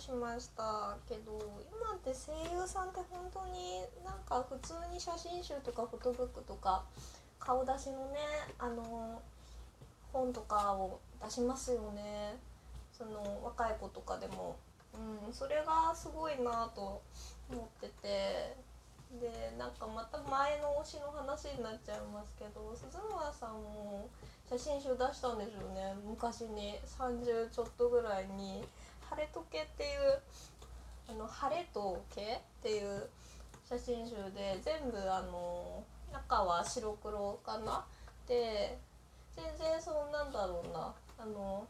[0.00, 1.38] しましたけど
[1.70, 6.82] 今って声優さんって本当になんか普通に写真集とかフォトブックとか
[7.38, 8.18] 顔出しのね
[8.58, 9.20] あの
[10.12, 12.36] 本とかを出しますよね。
[12.92, 14.56] その若い子とかでも、
[14.94, 17.00] うん、それがすごいなと
[17.50, 18.70] 思ってて。
[19.18, 19.26] で
[19.58, 24.08] なんかまた前の推しの話になっちゃいますけど鈴村さんも
[24.48, 25.96] 写真集出したんですよね。
[26.06, 28.62] 昔に30ちょっとぐらいに
[29.10, 30.22] 「晴れとけ」っていう
[31.08, 33.10] あの晴れと毛っていう
[33.68, 37.84] 写真集で全部あの中は白黒かな？
[38.26, 38.78] で
[39.36, 40.94] 全然そのなんだろうな。
[41.18, 41.66] あの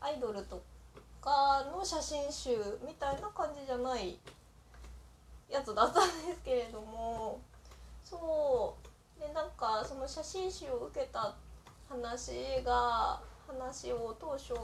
[0.00, 0.62] アイドルと
[1.20, 2.56] かの写真集
[2.86, 4.18] みたいな感じじゃない
[5.48, 7.40] やつだったんですけれども。
[8.04, 8.76] そ
[9.16, 9.20] う。
[9.20, 11.34] でなんかその写真集を受けた
[11.88, 14.54] 話が話を当初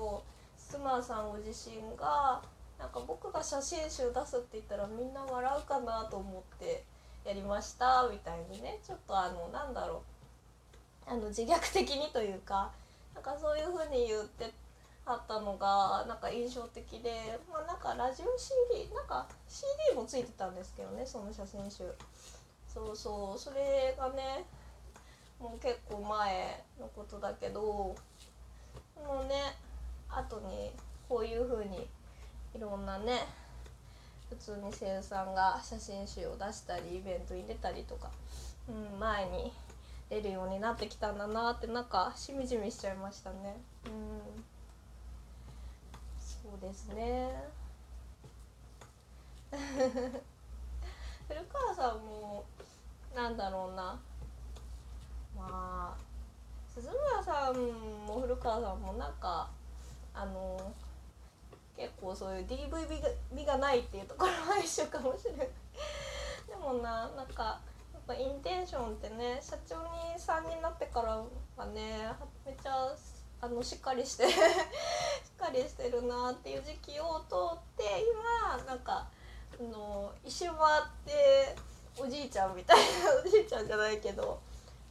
[0.75, 2.43] スマーさんご自身が
[2.81, 6.83] なんか僕が写真集出すって言ったらみんな笑うかなと思って
[7.25, 8.81] やりましたみたいにね。
[8.85, 10.03] ちょっとあのなんだろ
[11.07, 11.11] う。
[11.13, 12.73] あの自虐的にというか
[13.15, 14.51] なんかそういう風に言って
[15.07, 21.85] あったのがなんか印象的でまあなんかラジオ CD なんか CD もついてたんですけどねその写真集。
[22.67, 23.39] そうそう。
[23.39, 24.45] それがね
[25.39, 27.95] もう結構前のことだけども
[29.25, 29.55] うね
[30.19, 30.73] 後に
[31.09, 31.89] こういう風に
[32.55, 33.27] いろんなね
[34.31, 38.11] 普通に声優さんが写真集を出したりイベントに出たりとか、
[38.69, 39.53] うん、前に
[40.09, 43.57] 出るようになってきたんだなってなんかしみじみしちゃいましたね。
[43.87, 44.45] うん。
[46.19, 47.45] そうですね。
[51.29, 52.45] 古川さんも
[53.15, 53.99] なんだろうな。
[55.37, 55.97] まあ
[56.69, 57.57] 鈴村さん
[58.07, 59.49] も古川さんもなんか
[60.15, 60.73] あの
[61.77, 62.71] 結構そういう DV
[63.35, 65.49] 美がないっていうところは一緒かもしれない。
[66.49, 67.61] でもななんか
[67.93, 69.83] やっぱインテンションってね社長
[70.13, 71.23] にさんになってから
[71.57, 72.13] はね
[72.47, 72.95] めちゃ
[73.41, 74.41] あのしっかりして しっ
[75.37, 78.05] かりしてるなっていう時期を通って
[78.57, 79.09] 今なんか
[79.59, 81.57] あの一周回って
[81.99, 82.85] おじいちゃんみたいな
[83.25, 84.41] おじいちゃんじゃないけど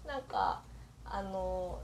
[0.05, 0.61] なんか
[1.05, 1.81] あの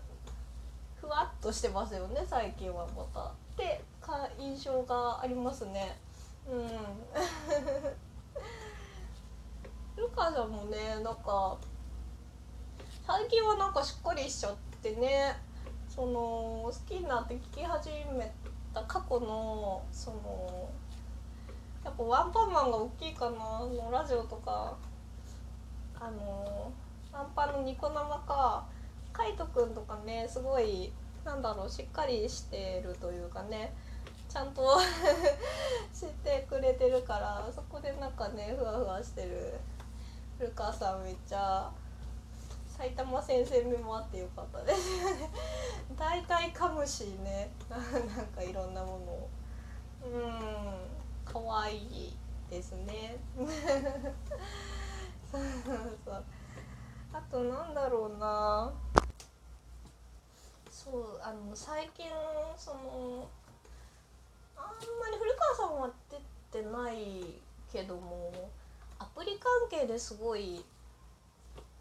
[1.09, 3.21] わっとしてますよね最近はまた。
[3.21, 5.97] ってか印象がありますね。
[6.47, 6.69] うん
[9.95, 11.57] 古川さんもねなんか
[13.05, 15.35] 最近はなんかしっかりしちゃってね
[15.89, 18.31] その好きになって聞き始め
[18.73, 20.69] た過去のその
[21.83, 24.77] やっぱワンパンマンが大きいかなのラジオとか
[25.99, 26.71] あの
[27.11, 28.65] ワンパンのニコ生か
[29.19, 30.93] 海斗くんとかねすごい
[31.25, 33.73] なんだろうしっかりしてるというかね
[34.29, 34.79] ちゃんと
[35.93, 39.59] 知ってくれてるからそこでなんかねふわふわしてる
[40.37, 41.69] 古川さんめっちゃ
[42.65, 45.29] 埼玉先生目もあってよかったですよね。
[45.99, 47.51] 大体噛むしね。
[47.69, 49.29] なんかいろんなものを。
[50.05, 50.87] うん。
[51.25, 52.17] 可愛いい
[52.49, 53.17] ですね。
[53.37, 55.41] そう
[56.05, 56.23] そう。
[57.11, 58.71] あとなんだろうな。
[60.91, 62.07] そうあの最近
[62.57, 63.29] その
[64.57, 65.91] あんまり古川さんは
[66.51, 67.35] 出てない
[67.71, 68.49] けども
[68.97, 70.65] アプリ関係ですごい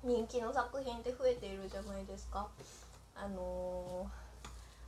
[0.05, 2.47] 人気の作品って増えているじゃないですか。
[3.17, 4.07] あの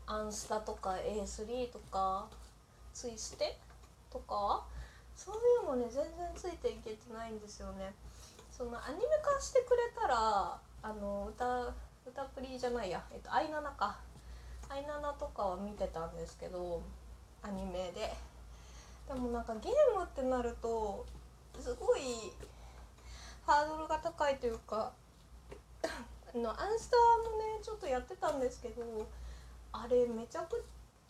[0.07, 2.27] ー、アンスタとか A3 とか
[2.95, 3.57] ツイステ
[4.13, 4.65] とか
[5.17, 7.93] そういうのね全然ついていけてないんですよね。
[8.53, 11.73] そのアニメ化してくれたらあの歌
[12.07, 13.99] 歌プリじゃないや、えっと、アイナナか
[14.71, 16.81] アイナナとかは見てたんですけど
[17.43, 18.13] アニメで。
[19.09, 21.05] でもなんかゲームってなると
[21.59, 22.01] すごい
[23.45, 24.93] ハードルが高いというか
[25.83, 28.83] あのアンスターもねちょっとやってたんですけど
[29.73, 30.61] あれめちゃくち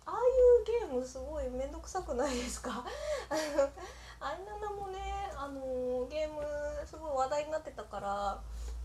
[0.06, 0.18] ゃああい
[0.86, 2.82] うゲームすごい面倒くさくないですか？
[4.18, 6.42] アイナナもねあのゲーム
[6.86, 8.40] すごい話題になってたから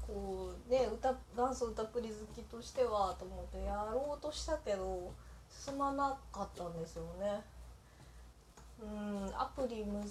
[0.07, 5.11] こうね歌ダンス歌プリ好きとしてはと思ってやろうとしたけど
[5.49, 7.41] 進まなかったんですよね。
[8.81, 10.03] うんアプリ難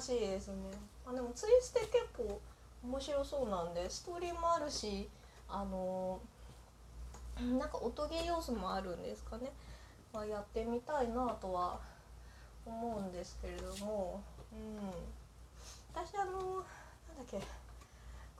[0.00, 0.54] しいですね。
[1.06, 2.40] あでもツイステ結構
[2.84, 5.08] 面白そうなんでストーリーもあるし
[5.48, 6.20] あの
[7.58, 9.50] なんか音ゲー要素もあるんですかね、
[10.12, 11.80] まあ、やってみたいなとは
[12.66, 14.22] 思うんですけれども、
[14.52, 14.90] うん、
[15.92, 16.62] 私あのなんだ
[17.22, 17.40] っけ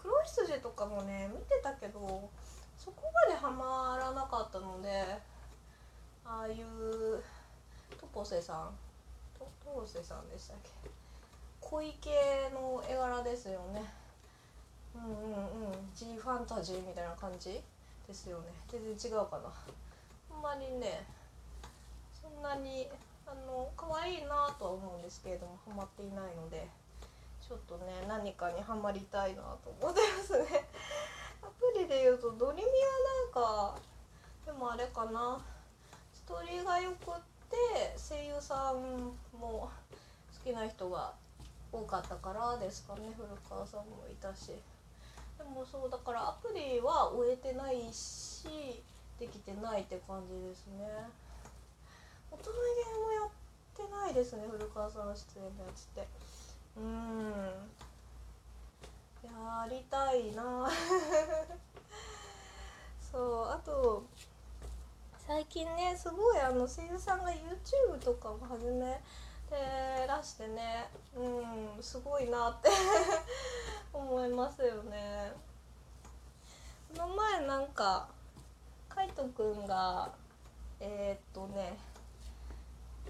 [0.05, 2.29] 黒羊とかもね見てたけど
[2.77, 5.03] そこまでハマらなかったので
[6.27, 7.23] ああいう
[7.99, 8.71] トポセさん
[9.39, 10.91] と東瀬さんでしたっけ？
[11.63, 12.11] 濃い系
[12.53, 13.83] の絵柄ですよね。
[14.95, 15.91] うんうんうん。
[15.95, 17.59] G ファンタジーみたいな感じ
[18.07, 18.49] ですよね。
[18.69, 19.51] 全然違うかな。
[20.37, 21.07] あんまりね
[22.13, 22.87] そんなに
[23.27, 26.69] あの可愛いなとは思うんですけれどもハマっていないので。
[27.47, 30.65] ちょっとね何かにはまりたいなと思ってますね。
[31.43, 32.69] アプリで言うとドリミは
[33.35, 33.79] なんか
[34.47, 35.41] でもあれかな。
[36.15, 37.15] ストーリーがよくっ
[37.51, 37.57] て
[37.97, 39.71] 声優さんも好
[40.43, 41.13] きな人が
[41.71, 43.13] 多かったからですかね。
[43.15, 44.53] 古川さんもいたし。
[45.37, 48.49] でもそうだからアプリは終えてないし
[49.21, 50.89] できてないって感じですね。
[52.31, 53.31] 乙女ゲームやっ
[53.77, 56.09] てないですね古川さんの出演のやつって。
[56.77, 57.45] うん。
[59.23, 60.69] やりたいな。
[63.01, 64.05] そうあと
[65.27, 69.01] 最近ねすごいあの声優さんが YouTube とかも始め
[69.49, 70.91] てらしてね。
[71.17, 72.69] うんすごいなって
[73.93, 75.33] 思いますよね。
[76.97, 78.09] この前なんか
[78.89, 80.13] 海斗くんが
[80.81, 81.79] えー、っとね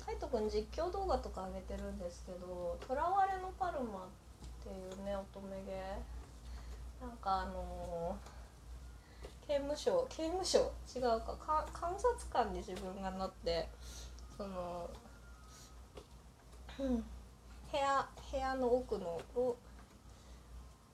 [0.06, 4.08] 海斗くん実況動画とか上げてるんですけど「とらわれのパルマ」っ
[4.62, 10.72] ていうね乙女ゲーなんかあのー、刑務所刑務所？
[10.94, 11.36] 違うか。
[11.36, 13.68] か監察官に自分がなって
[14.36, 14.90] その、
[16.78, 17.04] うん、部
[17.72, 19.20] 屋部屋の奥の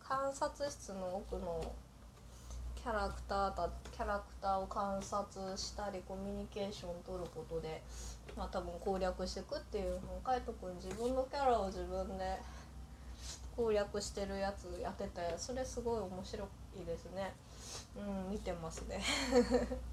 [0.01, 1.73] 観察室の奥の
[2.83, 7.83] キャラクターたキャラクターを観察したりコミュニケーションを取ることで、
[8.35, 12.39] まあ、多分攻略していくっていうのを海斗君自分のキャラを自分で
[13.55, 16.49] 攻略してるやつやっててそれすごい面白
[16.83, 17.35] いですね。
[17.99, 19.03] うん見てますね。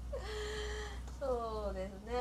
[1.20, 2.14] そうですね。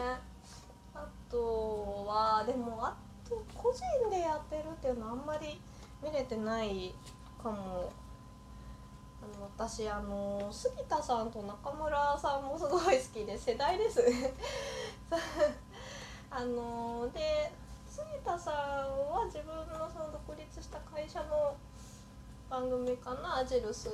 [0.94, 5.62] あとはでもあと個人でやってるっていうのはあんまり
[6.04, 6.94] 見れてない
[7.42, 7.90] かも。
[9.22, 14.02] あの私あの杉田さんと中村さんもすごい好きで世代です。
[16.30, 17.52] あので
[17.88, 18.54] 杉田さん
[19.10, 21.56] は自分のその独立した会社の
[22.50, 23.90] 番組かなアジルス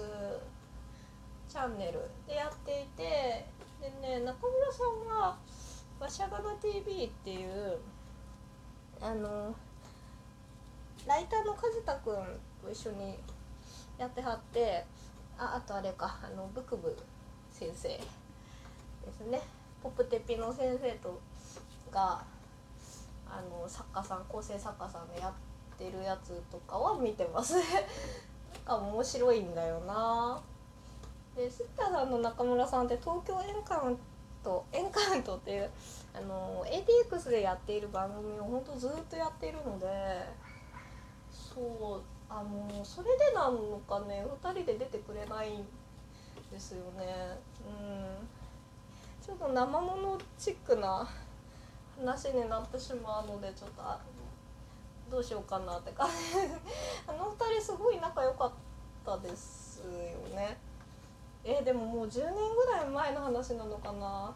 [1.48, 3.46] チャンネルでやっていて
[3.80, 5.38] でね中村さんは
[6.00, 7.80] 「わしゃがな TV」っていう
[9.02, 9.54] あの
[11.06, 12.16] ライターの梶田君
[12.62, 13.20] と一緒に
[13.98, 14.86] やってはって
[15.38, 16.95] ああとあれかあのブクブ
[17.51, 18.01] 先生で
[19.12, 19.41] すね。
[19.81, 21.19] ポップテピの先生と
[21.91, 22.24] が
[23.27, 27.56] あの作家さん構成作家さんでやってるやつとかは見てます。
[27.56, 27.63] なん
[28.65, 30.41] か面白いんだよな。
[31.36, 33.97] で杉田さんの中村さんって東京エンカウン
[34.44, 35.69] トエンカウントっていう
[36.13, 36.63] あの
[37.09, 39.88] ATX でやっている番組をほんとずっとやっているので
[41.31, 42.01] そう
[42.35, 45.65] あのそれでなのかね2人で出てくれないん
[46.51, 47.38] ですよね。
[47.63, 48.27] うん。
[49.24, 51.07] ちょっと生物チックな
[52.00, 53.83] 話になってしまうのでちょっと
[55.12, 56.13] どうしようかなって感じ
[57.07, 58.51] あの2人すごい仲良かっ
[59.06, 60.57] たですよね。
[61.44, 64.34] えー、でももう10年ぐらい前の話なのかな。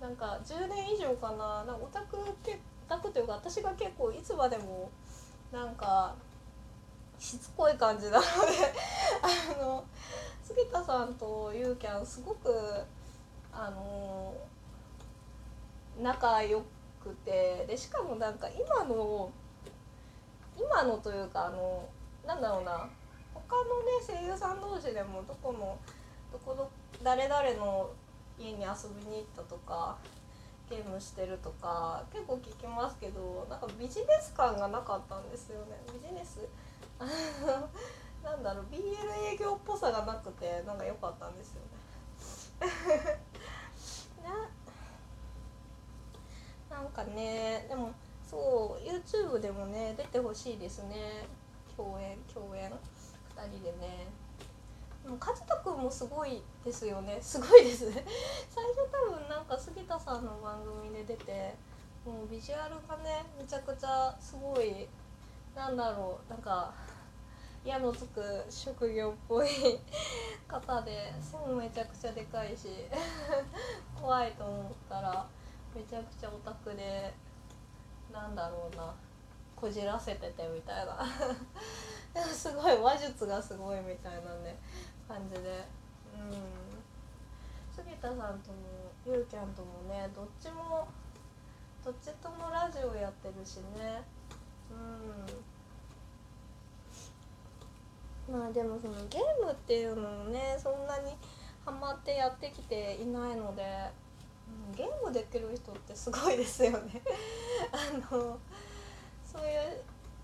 [0.00, 1.64] なんか10年以上かな。
[1.64, 2.24] なんかオタクオ
[2.88, 4.90] タクというか私が結構いつまでも
[5.52, 6.14] なんか
[7.18, 8.28] しつこい感じなので
[9.58, 9.84] あの
[10.42, 12.84] 杉田さんとユーキャンすごく
[13.52, 14.34] あの
[16.00, 16.62] 仲良
[17.02, 19.30] くてでしかもなんか今の
[20.56, 21.88] 今のというかあの
[22.26, 22.88] なんだろうな
[23.34, 25.78] 他のね声優さん同士でもどこの
[26.32, 26.70] どこの
[27.02, 27.90] 誰々の
[28.38, 29.96] 家に遊びに行ったとか
[30.70, 35.80] ゲームしてるとか結構聞きますけどなんかビジネス感がなかったんですよね。
[35.92, 36.40] ビジネス
[38.22, 41.78] なんだろう BL 営業っぽさがなくてなんか良かったんですよね。
[46.70, 47.92] ななんかねでも
[48.28, 51.26] そう YouTube でもね出てほしいですね。
[51.76, 52.70] 共演共演。
[53.36, 54.08] 2人でね。
[55.04, 57.18] でも和人君もすごいですよね。
[57.22, 57.88] すごいです。
[57.90, 58.04] ね
[58.50, 61.54] 最初多分なんか杉田さんの番組で出て
[62.04, 64.88] もうビジュアルがねめちゃくちゃすごい
[65.58, 66.30] なんだろう。
[66.30, 66.72] なんか
[67.64, 69.48] 矢のつく職業っぽい
[70.46, 72.68] 方で背もめちゃくちゃでかいし
[74.00, 75.26] 怖いと思ったら
[75.74, 77.12] めちゃくちゃオタクで
[78.12, 78.94] なんだろうな
[79.56, 81.04] こじらせててみたいな。
[82.32, 84.56] すごい話術がすごいみたいなね
[85.08, 85.64] 感じで。
[86.14, 86.58] うん。
[87.74, 88.56] 杉田さんとも
[89.04, 90.86] ゆうキャンともねどっちも
[91.84, 94.02] どっちともラジオやってるしね。
[94.70, 94.74] う
[98.32, 98.40] ん。
[98.40, 101.12] まあでもそのゲームっていうのもねそんなに
[101.64, 103.62] ハマってやってきていないので、
[104.70, 107.02] うん、ゲームできる人ってすごいですよね。
[107.72, 107.76] あ
[108.14, 108.38] の
[109.24, 109.82] そういう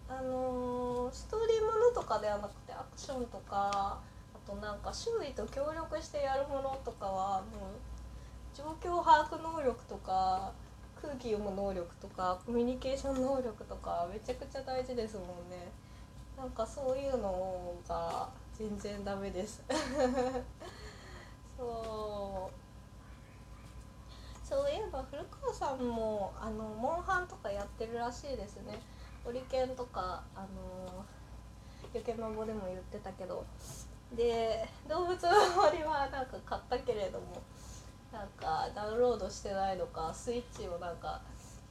[0.09, 4.01] あのストーリーものとかではなくてアクションとかあ
[4.47, 7.45] となんか周囲と協力してやるものとかはもう
[8.55, 10.53] 状況把握能力とか
[11.05, 15.71] 空気読む能力とかコミュニケーション能力とかめちゃくちゃ大事ですもんね。
[16.35, 19.63] なんかそういうのが全然ダメです。
[21.59, 22.55] そう。
[24.49, 28.81] そういえば古川さんもあのモンハンとかやってるらしいですね。
[29.25, 31.05] ホリケンとかあの
[31.93, 33.45] ゆけまぼでも言ってたけど。
[34.13, 37.43] で動物の森はなんか買ったけれども。
[38.15, 41.21] なんかダウンロードしてないのかスイッチをなんか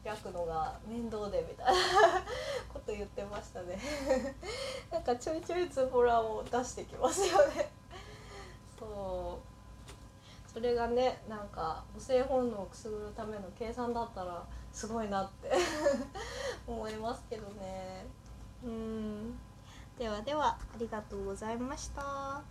[0.04, 1.74] 開くのが面倒でみたいな
[2.74, 3.80] こと言ってましたね。
[4.92, 7.72] なんかちょいちょいズボラを出してきますよね。
[8.78, 10.52] そう。
[10.52, 15.52] それがねなんか母性本能をくすぐるための計算だったらすごいなって
[16.68, 18.06] 思いますけどね。
[18.64, 19.40] うん。
[19.98, 22.42] ではではありがとうございました。